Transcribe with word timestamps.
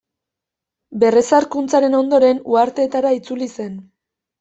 Berrezarkuntzaren 1.03 2.01
ondoren, 2.01 2.43
uharteetara 2.59 3.17
itzuli 3.23 3.55
zen. 3.59 3.83